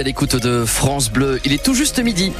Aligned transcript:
à 0.00 0.02
l'écoute 0.02 0.36
de 0.36 0.64
France 0.64 1.10
Bleu. 1.10 1.40
Il 1.44 1.52
est 1.52 1.62
tout 1.62 1.74
juste 1.74 2.02
midi. 2.02 2.32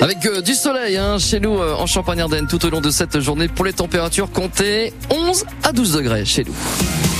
Avec 0.00 0.26
euh, 0.26 0.40
du 0.42 0.54
soleil 0.54 0.96
hein, 0.96 1.18
chez 1.18 1.40
nous 1.40 1.58
euh, 1.58 1.74
en 1.74 1.86
Champagne-Ardenne 1.86 2.46
tout 2.46 2.64
au 2.66 2.70
long 2.70 2.80
de 2.80 2.90
cette 2.90 3.18
journée 3.20 3.48
pour 3.48 3.64
les 3.64 3.72
températures 3.72 4.30
comptées 4.30 4.92
11 5.10 5.44
à 5.62 5.72
12 5.72 5.92
degrés 5.92 6.24
chez 6.24 6.44
nous. 6.44 7.15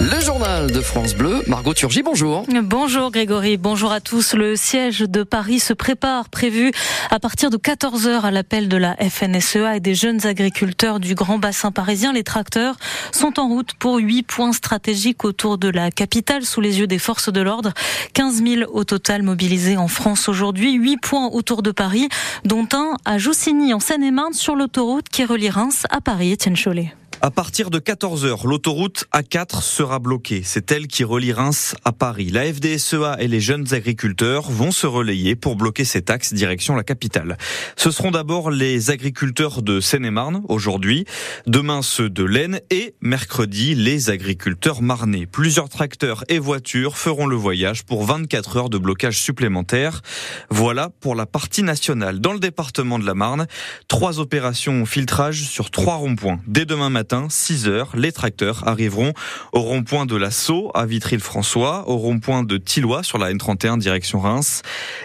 Le 0.00 0.20
journal 0.20 0.70
de 0.70 0.80
France 0.80 1.16
Bleu, 1.16 1.42
Margot 1.48 1.74
Turgy, 1.74 2.04
bonjour. 2.04 2.46
Bonjour 2.62 3.10
Grégory, 3.10 3.56
bonjour 3.56 3.90
à 3.90 4.00
tous. 4.00 4.34
Le 4.34 4.54
siège 4.54 5.00
de 5.00 5.24
Paris 5.24 5.58
se 5.58 5.72
prépare, 5.72 6.28
prévu 6.28 6.70
à 7.10 7.18
partir 7.18 7.50
de 7.50 7.56
14h 7.56 8.20
à 8.20 8.30
l'appel 8.30 8.68
de 8.68 8.76
la 8.76 8.94
FNSEA 8.94 9.74
et 9.74 9.80
des 9.80 9.96
jeunes 9.96 10.24
agriculteurs 10.24 11.00
du 11.00 11.16
Grand 11.16 11.38
Bassin 11.38 11.72
parisien. 11.72 12.12
Les 12.12 12.22
tracteurs 12.22 12.76
sont 13.10 13.40
en 13.40 13.48
route 13.48 13.74
pour 13.74 13.96
huit 13.96 14.22
points 14.22 14.52
stratégiques 14.52 15.24
autour 15.24 15.58
de 15.58 15.68
la 15.68 15.90
capitale 15.90 16.44
sous 16.44 16.60
les 16.60 16.78
yeux 16.78 16.86
des 16.86 17.00
forces 17.00 17.32
de 17.32 17.40
l'ordre. 17.40 17.72
15 18.14 18.44
000 18.44 18.70
au 18.72 18.84
total 18.84 19.24
mobilisés 19.24 19.78
en 19.78 19.88
France 19.88 20.28
aujourd'hui, 20.28 20.74
huit 20.74 20.98
points 20.98 21.26
autour 21.26 21.62
de 21.62 21.72
Paris, 21.72 22.08
dont 22.44 22.68
un 22.72 22.96
à 23.04 23.18
Joussigny 23.18 23.74
en 23.74 23.80
Seine-et-Marne 23.80 24.32
sur 24.32 24.54
l'autoroute 24.54 25.08
qui 25.08 25.24
relie 25.24 25.50
Reims 25.50 25.86
à 25.90 26.00
Paris. 26.00 26.34
Etienne 26.34 26.56
Cholet. 26.56 26.94
À 27.20 27.32
partir 27.32 27.70
de 27.70 27.80
14h, 27.80 28.46
l'autoroute 28.46 29.06
A4 29.12 29.60
sera 29.60 29.87
bloquée. 29.96 30.42
C'est 30.44 30.70
elle 30.70 30.86
qui 30.86 31.04
relie 31.04 31.32
Reims 31.32 31.74
à 31.84 31.92
Paris. 31.92 32.28
La 32.28 32.44
FDSEA 32.44 33.16
et 33.18 33.28
les 33.28 33.40
jeunes 33.40 33.72
agriculteurs 33.72 34.50
vont 34.50 34.70
se 34.70 34.86
relayer 34.86 35.34
pour 35.34 35.56
bloquer 35.56 35.86
cet 35.86 36.10
axe 36.10 36.34
direction 36.34 36.76
la 36.76 36.84
capitale. 36.84 37.38
Ce 37.76 37.90
seront 37.90 38.10
d'abord 38.10 38.50
les 38.50 38.90
agriculteurs 38.90 39.62
de 39.62 39.80
Seine-et-Marne 39.80 40.42
aujourd'hui, 40.48 41.06
demain 41.46 41.80
ceux 41.80 42.10
de 42.10 42.24
l'Aisne 42.24 42.60
et 42.68 42.94
mercredi 43.00 43.74
les 43.74 44.10
agriculteurs 44.10 44.82
marnais. 44.82 45.24
Plusieurs 45.24 45.70
tracteurs 45.70 46.24
et 46.28 46.38
voitures 46.38 46.98
feront 46.98 47.26
le 47.26 47.36
voyage 47.36 47.84
pour 47.84 48.04
24 48.04 48.56
heures 48.58 48.70
de 48.70 48.76
blocage 48.76 49.18
supplémentaire. 49.18 50.02
Voilà 50.50 50.90
pour 51.00 51.14
la 51.14 51.24
partie 51.24 51.62
nationale. 51.62 52.20
Dans 52.20 52.34
le 52.34 52.40
département 52.40 52.98
de 52.98 53.06
la 53.06 53.14
Marne, 53.14 53.46
trois 53.88 54.20
opérations 54.20 54.84
filtrage 54.84 55.44
sur 55.44 55.70
trois 55.70 55.94
ronds-points. 55.94 56.40
Dès 56.46 56.66
demain 56.66 56.90
matin, 56.90 57.28
6 57.30 57.68
heures, 57.68 57.92
les 57.94 58.12
tracteurs 58.12 58.66
arriveront 58.66 59.12
au 59.52 59.60
rond-point 59.78 60.06
de 60.06 60.16
la 60.16 60.32
Sceau 60.32 60.72
à 60.74 60.86
Vitry-le-François, 60.86 61.88
au 61.88 61.98
rond-point 61.98 62.42
de 62.42 62.56
Tillois 62.56 63.04
sur 63.04 63.16
la 63.16 63.32
N31 63.32 63.78
direction 63.78 64.18
Reims 64.18 64.62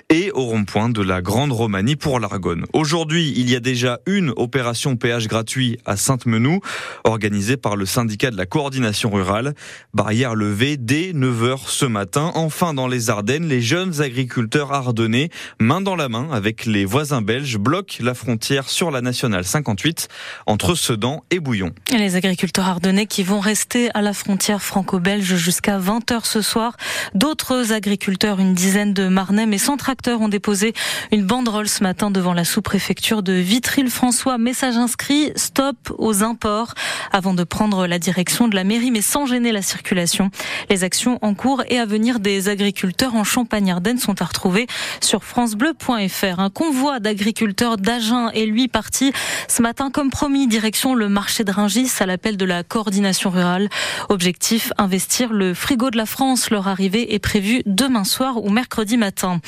et 0.09 0.31
au 0.31 0.45
rond-point 0.45 0.89
de 0.89 1.03
la 1.03 1.21
Grande 1.21 1.51
Romanie 1.51 1.95
pour 1.95 2.19
l'Argonne. 2.19 2.65
Aujourd'hui, 2.73 3.31
il 3.37 3.51
y 3.51 3.55
a 3.55 3.59
déjà 3.59 3.99
une 4.07 4.33
opération 4.35 4.95
péage 4.95 5.27
gratuit 5.27 5.77
à 5.85 5.95
Sainte-Menou 5.95 6.59
organisée 7.03 7.55
par 7.55 7.75
le 7.75 7.85
syndicat 7.85 8.31
de 8.31 8.35
la 8.35 8.47
coordination 8.47 9.11
rurale. 9.11 9.53
Barrière 9.93 10.33
levée 10.33 10.75
dès 10.77 11.11
9h 11.11 11.67
ce 11.67 11.85
matin. 11.85 12.31
Enfin, 12.33 12.73
dans 12.73 12.87
les 12.87 13.11
Ardennes, 13.11 13.47
les 13.47 13.61
jeunes 13.61 14.01
agriculteurs 14.01 14.73
ardennais, 14.73 15.29
main 15.59 15.81
dans 15.81 15.95
la 15.95 16.09
main 16.09 16.29
avec 16.31 16.65
les 16.65 16.85
voisins 16.85 17.21
belges, 17.21 17.59
bloquent 17.59 17.97
la 17.99 18.15
frontière 18.15 18.67
sur 18.69 18.89
la 18.89 19.01
nationale 19.01 19.45
58 19.45 20.07
entre 20.47 20.73
Sedan 20.73 21.23
et 21.29 21.39
Bouillon. 21.39 21.73
Les 21.91 22.15
agriculteurs 22.15 22.65
ardennais 22.65 23.05
qui 23.05 23.21
vont 23.21 23.39
rester 23.39 23.91
à 23.93 24.01
la 24.01 24.13
frontière 24.13 24.62
franco-belge 24.63 25.35
jusqu'à 25.35 25.77
20h 25.77 26.25
ce 26.25 26.41
soir. 26.41 26.77
D'autres 27.13 27.73
agriculteurs, 27.73 28.39
une 28.39 28.53
dizaine 28.53 28.93
de 28.93 29.07
Marnais, 29.07 29.45
mais 29.45 29.57
sans 29.57 29.77
tracteur, 29.77 30.21
ont 30.21 30.29
déposé 30.29 30.73
une 31.11 31.23
banderole 31.23 31.67
ce 31.67 31.83
matin 31.83 32.11
devant 32.11 32.33
la 32.33 32.45
sous-préfecture 32.45 33.23
de 33.23 33.33
Vitry-le-François. 33.33 34.37
Message 34.37 34.77
inscrit, 34.77 35.31
stop 35.35 35.75
aux 35.97 36.23
imports, 36.23 36.73
avant 37.11 37.33
de 37.33 37.43
prendre 37.43 37.87
la 37.87 37.99
direction 37.99 38.47
de 38.47 38.55
la 38.55 38.63
mairie, 38.63 38.91
mais 38.91 39.01
sans 39.01 39.25
gêner 39.25 39.51
la 39.51 39.61
circulation. 39.61 40.31
Les 40.69 40.83
actions 40.83 41.19
en 41.21 41.33
cours 41.33 41.63
et 41.67 41.79
à 41.79 41.85
venir 41.85 42.19
des 42.19 42.49
agriculteurs 42.49 43.15
en 43.15 43.23
Champagne-Ardenne 43.23 43.99
sont 43.99 44.21
à 44.21 44.25
retrouver 44.25 44.67
sur 45.01 45.23
francebleu.fr. 45.23 46.39
Un 46.39 46.49
convoi 46.49 46.99
d'agriculteurs 46.99 47.77
d'Agen 47.77 48.29
est 48.29 48.45
lui 48.45 48.67
parti 48.67 49.11
ce 49.47 49.61
matin, 49.61 49.91
comme 49.91 50.09
promis, 50.09 50.47
direction 50.47 50.95
le 50.95 51.09
marché 51.09 51.43
de 51.43 51.51
Rungis 51.51 51.91
à 51.99 52.05
l'appel 52.05 52.37
de 52.37 52.45
la 52.45 52.63
coordination 52.63 53.29
rurale. 53.29 53.69
Objectif, 54.09 54.52
investir 54.77 55.33
le 55.33 55.53
frigo 55.53 55.89
de 55.89 55.97
la 55.97 56.05
France. 56.05 56.49
Leur 56.49 56.67
arrivée 56.67 57.13
est 57.13 57.19
prévue 57.19 57.61
demain 57.65 58.03
soir 58.03 58.43
ou 58.43 58.49
mercredi 58.49 58.97
matin. 58.97 59.39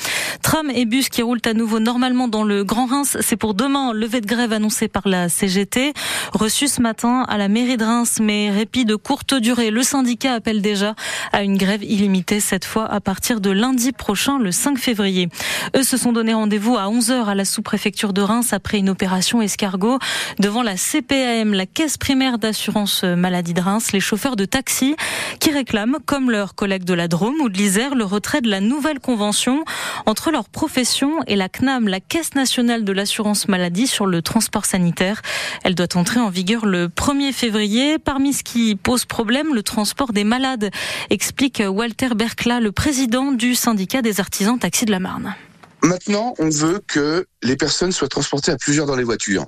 Tram 0.42 0.70
et 0.70 0.84
bus 0.84 1.08
qui 1.08 1.22
roulent 1.22 1.40
à 1.44 1.54
nouveau 1.54 1.80
normalement 1.80 2.28
dans 2.28 2.42
le 2.42 2.64
Grand 2.64 2.86
Reims. 2.86 3.16
C'est 3.20 3.36
pour 3.36 3.54
demain. 3.54 3.92
Levée 3.92 4.20
de 4.20 4.26
grève 4.26 4.52
annoncée 4.52 4.88
par 4.88 5.08
la 5.08 5.28
CGT. 5.28 5.92
Reçu 6.32 6.68
ce 6.68 6.80
matin 6.80 7.24
à 7.28 7.38
la 7.38 7.48
mairie 7.48 7.76
de 7.76 7.84
Reims, 7.84 8.18
mais 8.20 8.50
répit 8.50 8.84
de 8.84 8.96
courte 8.96 9.34
durée. 9.34 9.70
Le 9.70 9.82
syndicat 9.82 10.34
appelle 10.34 10.62
déjà 10.62 10.94
à 11.32 11.42
une 11.42 11.56
grève 11.56 11.84
illimitée, 11.84 12.40
cette 12.40 12.64
fois 12.64 12.86
à 12.86 13.00
partir 13.00 13.40
de 13.40 13.50
lundi 13.50 13.92
prochain, 13.92 14.38
le 14.38 14.52
5 14.52 14.78
février. 14.78 15.28
Eux 15.76 15.82
se 15.82 15.96
sont 15.96 16.12
donné 16.12 16.34
rendez-vous 16.34 16.76
à 16.76 16.86
11h 16.86 17.26
à 17.26 17.34
la 17.34 17.44
sous-préfecture 17.44 18.12
de 18.12 18.22
Reims 18.22 18.52
après 18.52 18.78
une 18.78 18.90
opération 18.90 19.40
escargot 19.40 19.98
devant 20.38 20.62
la 20.62 20.76
CPAM, 20.76 21.54
la 21.54 21.66
caisse 21.66 21.96
primaire 21.96 22.38
d'assurance 22.38 23.04
maladie 23.04 23.54
de 23.54 23.60
Reims, 23.60 23.92
les 23.92 24.00
chauffeurs 24.00 24.36
de 24.36 24.44
taxi 24.44 24.95
qui 25.40 25.50
réclament, 25.50 25.98
comme 26.04 26.30
leurs 26.30 26.54
collègues 26.54 26.84
de 26.84 26.94
la 26.94 27.08
Drôme 27.08 27.40
ou 27.40 27.48
de 27.48 27.56
l'Isère, 27.56 27.94
le 27.94 28.04
retrait 28.04 28.40
de 28.40 28.48
la 28.48 28.60
nouvelle 28.60 29.00
convention 29.00 29.64
entre 30.06 30.30
leur 30.30 30.48
profession 30.48 31.22
et 31.26 31.36
la 31.36 31.48
CNAM, 31.48 31.88
la 31.88 32.00
Caisse 32.00 32.34
nationale 32.34 32.84
de 32.84 32.92
l'assurance 32.92 33.48
maladie 33.48 33.86
sur 33.86 34.06
le 34.06 34.22
transport 34.22 34.64
sanitaire. 34.64 35.22
Elle 35.64 35.74
doit 35.74 35.96
entrer 35.96 36.20
en 36.20 36.30
vigueur 36.30 36.66
le 36.66 36.88
1er 36.88 37.32
février. 37.32 37.98
Parmi 37.98 38.32
ce 38.32 38.42
qui 38.42 38.76
pose 38.76 39.04
problème, 39.04 39.54
le 39.54 39.62
transport 39.62 40.12
des 40.12 40.24
malades, 40.24 40.70
explique 41.10 41.62
Walter 41.66 42.10
Bercla, 42.14 42.60
le 42.60 42.72
président 42.72 43.32
du 43.32 43.54
syndicat 43.54 44.02
des 44.02 44.20
artisans 44.20 44.58
taxis 44.58 44.84
de 44.84 44.90
la 44.90 45.00
Marne. 45.00 45.34
Maintenant, 45.82 46.34
on 46.38 46.48
veut 46.48 46.80
que 46.86 47.26
les 47.42 47.56
personnes 47.56 47.92
soient 47.92 48.08
transportées 48.08 48.50
à 48.50 48.56
plusieurs 48.56 48.86
dans 48.86 48.96
les 48.96 49.04
voitures. 49.04 49.46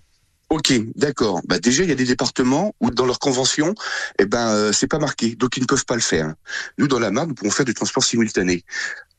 Ok, 0.50 0.72
d'accord. 0.96 1.42
Bah 1.46 1.58
déjà, 1.58 1.82
il 1.82 1.90
y 1.90 1.92
a 1.92 1.94
des 1.94 2.06
départements 2.06 2.74
où 2.80 2.90
dans 2.90 3.04
leur 3.04 3.18
convention, 3.18 3.74
eh 4.18 4.24
ben 4.24 4.48
euh, 4.48 4.72
c'est 4.72 4.86
pas 4.86 4.98
marqué, 4.98 5.34
donc 5.34 5.58
ils 5.58 5.60
ne 5.60 5.66
peuvent 5.66 5.84
pas 5.84 5.94
le 5.94 6.00
faire. 6.00 6.34
Nous, 6.78 6.88
dans 6.88 6.98
la 6.98 7.10
Marne, 7.10 7.28
nous 7.28 7.34
pouvons 7.34 7.50
faire 7.50 7.66
du 7.66 7.74
transport 7.74 8.02
simultané. 8.02 8.64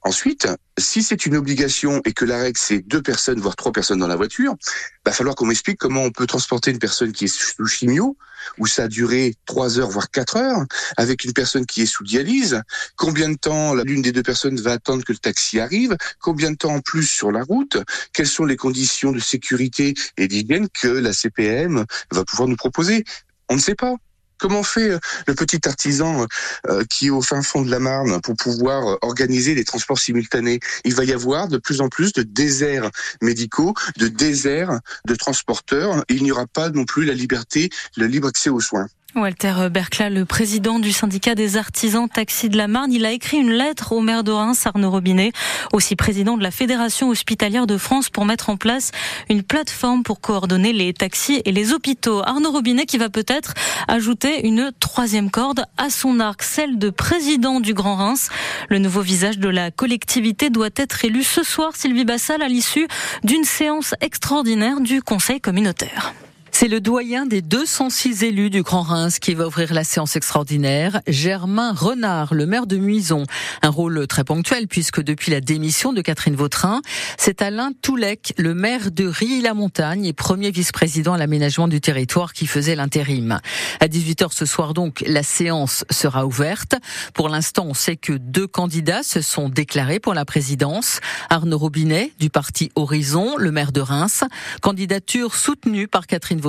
Ensuite, 0.02 0.48
si 0.78 1.04
c'est 1.04 1.26
une 1.26 1.36
obligation 1.36 2.02
et 2.06 2.14
que 2.14 2.24
la 2.24 2.38
règle 2.38 2.58
c'est 2.58 2.80
deux 2.80 3.02
personnes 3.02 3.40
voire 3.42 3.56
trois 3.56 3.74
personnes 3.74 4.00
dans 4.00 4.08
la 4.08 4.16
voiture, 4.16 4.56
va 5.06 5.12
falloir 5.12 5.36
qu'on 5.36 5.46
m'explique 5.46 5.78
comment 5.78 6.04
on 6.04 6.12
peut 6.12 6.26
transporter 6.26 6.72
une 6.72 6.80
personne 6.80 7.12
qui 7.12 7.26
est 7.26 7.28
sous 7.28 7.66
chimio 7.66 8.18
où 8.58 8.66
ça 8.66 8.84
a 8.84 8.88
duré 8.88 9.36
trois 9.46 9.78
heures 9.78 9.90
voire 9.90 10.10
quatre 10.10 10.38
heures 10.38 10.64
avec 10.96 11.26
une 11.26 11.34
personne 11.34 11.66
qui 11.66 11.82
est 11.82 11.86
sous 11.86 12.06
dialyse. 12.06 12.62
Combien 12.96 13.30
de 13.30 13.36
temps 13.36 13.76
l'une 13.76 14.02
des 14.02 14.14
deux 14.14 14.24
personnes 14.24 14.60
va 14.62 14.74
attendre 14.74 15.04
que 15.04 15.12
le 15.12 15.18
taxi 15.18 15.60
arrive? 15.60 15.98
Combien 16.20 16.52
de 16.52 16.56
temps 16.56 16.74
en 16.74 16.82
plus 16.82 17.06
sur 17.06 17.32
la 17.32 17.44
route? 17.44 17.78
Quelles 18.14 18.28
sont 18.28 18.46
les 18.46 18.58
conditions 18.58 19.12
de 19.12 19.20
sécurité 19.20 19.94
et 20.16 20.30
d'hygiène 20.30 20.70
que 20.70 20.88
la 20.88 21.12
CPM 21.12 21.86
va 22.12 22.24
pouvoir 22.24 22.48
nous 22.48 22.56
proposer? 22.56 23.04
On 23.50 23.56
ne 23.56 23.62
sait 23.62 23.76
pas. 23.76 23.96
Comment 24.40 24.64
fait 24.64 24.92
euh, 24.92 25.00
le 25.28 25.36
petit 25.36 25.68
artisan 25.68 26.26
euh, 26.68 26.84
qui 26.90 27.08
est 27.08 27.10
au 27.10 27.22
fin 27.22 27.42
fond 27.42 27.62
de 27.62 27.70
la 27.70 27.80
Marne 27.80 28.22
pour 28.22 28.36
pouvoir 28.36 28.88
euh, 28.88 28.98
organiser 29.02 29.54
les 29.54 29.66
transports 29.66 30.00
simultanés? 30.00 30.60
Il 30.86 30.96
va 30.96 31.04
y 31.04 31.12
avoir 31.12 31.50
de 31.50 31.58
plus 31.58 31.82
en 31.82 31.90
plus 31.90 32.14
de 32.14 32.24
déserts 32.24 32.90
médicaux, 33.22 33.74
de 33.98 34.08
déserts 34.08 34.80
de 35.06 35.16
transporteurs. 35.16 36.04
il 36.10 36.24
n'y 36.24 36.32
aura 36.32 36.48
pas 36.48 36.70
non 36.70 36.86
plus 36.86 37.06
la 37.06 37.14
liberté, 37.14 37.70
le 37.98 38.08
libre 38.08 38.30
accès 38.30 38.50
aux 38.50 38.62
soins. 38.62 38.88
Walter 39.16 39.70
Bercla, 39.72 40.10
le 40.10 40.24
président 40.24 40.78
du 40.78 40.92
syndicat 40.92 41.34
des 41.34 41.58
artisans 41.58 42.08
taxis 42.08 42.48
de 42.48 42.58
la 42.58 42.68
Marne, 42.68 42.92
il 42.92 43.06
a 43.06 43.12
écrit 43.12 43.38
une 43.38 43.52
lettre 43.52 43.92
au 43.92 44.02
maire 44.02 44.24
de 44.24 44.32
Reims, 44.32 44.68
Arnaud 44.68 44.92
Robinet, 44.92 45.32
aussi 45.74 45.96
président 45.96 46.38
de 46.38 46.44
la 46.44 46.52
Fédération 46.52 47.10
hospitalière 47.10 47.66
de 47.66 47.78
France, 47.78 48.10
pour 48.10 48.26
mettre 48.26 48.50
en 48.50 48.58
place 48.58 48.92
une 49.30 49.42
plateforme 49.42 50.04
pour 50.04 50.22
coordonner 50.22 50.74
les 50.74 50.94
taxis 50.94 51.42
et 51.44 51.52
les 51.52 51.74
hôpitaux. 51.74 52.22
Arnaud 52.24 52.52
Robinet 52.52 52.86
qui 52.86 52.98
va 52.98 53.10
peut-être 53.10 53.56
ajouter 53.88 54.46
une 54.48 54.72
troisième 54.80 55.32
corde 55.32 55.66
à 55.78 55.90
son 55.90 56.20
arc, 56.20 56.44
celle 56.44 56.78
de 56.78 56.92
président 56.92 57.60
du 57.60 57.74
Grand 57.74 57.96
Reims. 57.96 58.30
Le 58.70 58.78
nouveau 58.78 59.02
visage 59.02 59.40
de 59.40 59.50
la 59.50 59.72
collectivité 59.72 60.52
doit 60.52 60.70
être 60.76 61.04
élu 61.04 61.24
ce 61.24 61.42
soir, 61.42 61.76
Sylvie 61.76 62.06
Bassal, 62.06 62.44
à 62.44 62.48
l'issue 62.48 62.88
d'une 63.24 63.44
séance 63.44 63.96
extraordinaire 64.02 64.82
du 64.82 65.02
Conseil 65.02 65.42
communautaire. 65.42 66.14
C'est 66.60 66.68
le 66.68 66.82
doyen 66.82 67.26
des 67.26 67.42
206 67.42 68.22
élus 68.24 68.50
du 68.50 68.64
Grand 68.64 68.82
Reims 68.82 69.20
qui 69.20 69.34
va 69.34 69.48
ouvrir 69.48 69.74
la 69.74 69.86
séance 69.86 70.18
extraordinaire, 70.18 71.00
Germain 71.08 71.72
Renard, 71.72 72.34
le 72.34 72.46
maire 72.46 72.68
de 72.68 72.76
Muison. 72.76 73.24
Un 73.62 73.70
rôle 73.70 74.06
très 74.08 74.26
ponctuel 74.26 74.68
puisque 74.68 75.02
depuis 75.02 75.32
la 75.32 75.40
démission 75.40 75.94
de 75.94 76.02
Catherine 76.02 76.36
Vautrin, 76.36 76.82
c'est 77.18 77.42
Alain 77.42 77.72
Toulec, 77.82 78.34
le 78.38 78.54
maire 78.54 78.92
de 78.92 79.08
Rilly-la-Montagne 79.08 80.04
et 80.04 80.12
premier 80.12 80.52
vice-président 80.52 81.14
à 81.14 81.18
l'aménagement 81.18 81.70
du 81.70 81.80
territoire 81.80 82.34
qui 82.34 82.46
faisait 82.46 82.76
l'intérim. 82.76 83.40
À 83.80 83.88
18h 83.88 84.34
ce 84.34 84.46
soir 84.46 84.74
donc, 84.74 85.02
la 85.08 85.24
séance 85.24 85.86
sera 85.90 86.26
ouverte. 86.26 86.76
Pour 87.14 87.30
l'instant, 87.30 87.68
on 87.70 87.74
sait 87.74 87.96
que 87.96 88.12
deux 88.12 88.48
candidats 88.48 89.04
se 89.04 89.22
sont 89.22 89.48
déclarés 89.48 90.02
pour 90.02 90.14
la 90.14 90.26
présidence. 90.26 91.00
Arnaud 91.30 91.58
Robinet 91.58 92.12
du 92.20 92.30
parti 92.30 92.70
Horizon, 92.76 93.38
le 93.38 93.52
maire 93.52 93.72
de 93.72 93.80
Reims, 93.80 94.26
candidature 94.62 95.36
soutenue 95.36 95.88
par 95.88 96.06
Catherine 96.06 96.42
Vautrin 96.42 96.49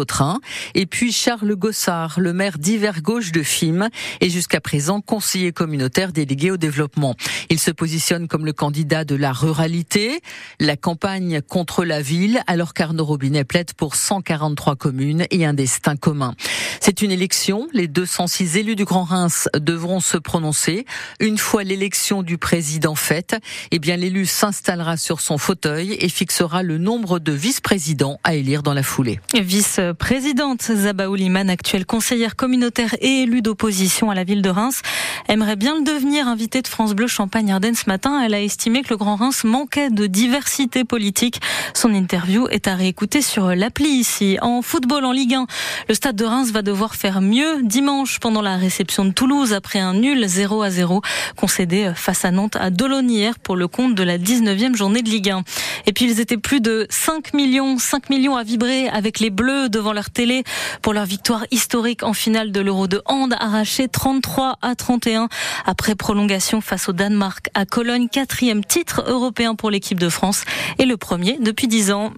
Et 0.75 0.87
puis 0.87 1.13
Charles 1.13 1.55
Gossard, 1.55 2.21
le 2.21 2.33
maire 2.33 2.59
d'Hiver 2.59 3.03
Gauche 3.03 3.33
de 3.33 3.43
Fim, 3.43 3.89
et 4.21 4.31
jusqu'à 4.31 4.61
présent 4.61 5.01
conseiller 5.01 5.53
communautaire 5.53 6.13
délégué 6.13 6.51
au 6.51 6.57
développement. 6.57 7.15
Il 7.49 7.59
se 7.59 7.71
positionne 7.71 8.29
comme 8.29 8.45
le 8.45 8.53
candidat 8.53 9.05
de 9.05 9.15
la 9.15 9.33
ruralité, 9.33 10.21
la 10.59 10.77
campagne 10.77 11.41
contre 11.43 11.85
la 11.85 12.03
ville, 12.03 12.43
alors 12.47 12.75
qu'Arnaud 12.75 13.05
Robinet 13.05 13.45
plaide 13.45 13.73
pour 13.75 13.95
143 13.95 14.77
communes 14.77 15.27
et 15.31 15.45
un 15.45 15.55
destin 15.55 15.97
commun. 15.97 16.35
C'est 16.83 17.03
une 17.03 17.13
élection. 17.13 17.69
Les 17.75 17.89
206 17.89 18.57
élus 18.57 18.75
du 18.75 18.87
Grand 18.87 19.05
Reims 19.05 19.51
devront 19.55 20.01
se 20.01 20.17
prononcer. 20.17 20.87
Une 21.21 21.37
fois 21.37 21.63
l'élection 21.63 22.23
du 22.23 22.39
président 22.39 22.95
faite, 22.95 23.37
eh 23.71 23.79
bien, 23.79 23.97
l'élu 23.97 24.25
s'installera 24.25 24.97
sur 24.97 25.21
son 25.21 25.37
fauteuil 25.37 25.93
et 26.01 26.09
fixera 26.09 26.63
le 26.63 26.79
nombre 26.79 27.19
de 27.19 27.33
vice-présidents 27.33 28.19
à 28.25 28.35
élire 28.35 28.63
dans 28.63 28.73
la 28.73 28.83
foulée. 28.83 29.21
Vice-présidente 29.35 30.63
Zaba 30.63 31.11
Ouliman, 31.11 31.51
actuelle 31.51 31.85
conseillère 31.85 32.35
communautaire 32.35 32.97
et 33.03 33.25
élue 33.25 33.43
d'opposition 33.43 34.11
à 34.11 34.15
la 34.15 34.25
ville 34.25 34.41
de 34.41 34.49
Reims, 34.49 34.81
aimerait 35.29 35.57
bien 35.57 35.77
le 35.77 35.85
devenir 35.85 36.29
invitée 36.29 36.63
de 36.63 36.69
France 36.69 36.95
Bleu 36.95 37.09
Champagne-Ardenne 37.09 37.75
ce 37.75 37.89
matin. 37.89 38.23
Elle 38.25 38.33
a 38.33 38.41
estimé 38.41 38.83
que 38.83 38.89
le 38.89 38.97
Grand 38.97 39.17
Reims 39.17 39.45
manquait 39.45 39.91
de 39.91 40.07
diversité 40.07 40.85
politique. 40.85 41.43
Son 41.75 41.93
interview 41.93 42.49
est 42.49 42.69
à 42.69 42.75
réécouter 42.75 43.21
sur 43.21 43.55
l'appli 43.55 43.89
ici. 43.89 44.39
En 44.41 44.63
football, 44.63 45.05
en 45.05 45.13
Ligue 45.13 45.35
1, 45.35 45.47
le 45.91 45.95
stade 45.95 46.17
de 46.17 46.25
Reims 46.25 46.51
va 46.53 46.63
devoir 46.63 46.80
faire 46.89 47.21
mieux 47.21 47.63
dimanche 47.63 48.19
pendant 48.19 48.41
la 48.41 48.57
réception 48.57 49.05
de 49.05 49.11
Toulouse 49.11 49.53
après 49.53 49.79
un 49.79 49.95
nul 49.95 50.27
0 50.27 50.63
à 50.63 50.71
0 50.71 51.03
concédé 51.37 51.93
face 51.95 52.25
à 52.25 52.31
Nantes 52.31 52.57
à 52.57 52.71
Dolonière 52.71 53.39
pour 53.39 53.55
le 53.55 53.69
compte 53.69 53.95
de 53.95 54.03
la 54.03 54.19
19e 54.19 54.75
journée 54.75 55.03
de 55.03 55.11
Ligue 55.11 55.31
1. 55.31 55.43
Et 55.87 55.93
puis 55.93 56.07
ils 56.07 56.21
étaient 56.21 56.39
plus 56.39 56.61
de 56.61 56.87
5 56.89 57.35
millions, 57.35 57.79
5 57.79 58.09
millions 58.11 58.37
à 58.37 58.43
vibrer 58.43 58.89
avec 58.89 59.21
les 59.21 59.31
Bleus 59.31 59.69
devant 59.69 59.93
leur 59.93 60.11
télé 60.11 60.43
pour 60.83 60.93
leur 60.93 61.05
victoire 61.05 61.45
historique 61.51 62.03
en 62.03 62.15
finale 62.15 62.51
de 62.51 62.61
l'Euro 62.61 62.87
de 62.87 63.03
hand 63.05 63.35
arrachée 63.39 63.89
33 63.89 64.59
à 64.63 64.75
31 64.75 65.29
après 65.67 65.95
prolongation 65.95 66.61
face 66.61 66.89
au 66.89 66.93
Danemark 66.93 67.49
à 67.55 67.67
Cologne, 67.67 68.09
quatrième 68.09 68.65
titre 68.65 69.05
européen 69.07 69.55
pour 69.55 69.71
l'équipe 69.71 70.01
de 70.01 70.09
France 70.09 70.45
et 70.79 70.87
le 70.87 70.97
premier 70.97 71.39
depuis 71.41 71.69
10 71.69 71.93
ans. 71.93 72.13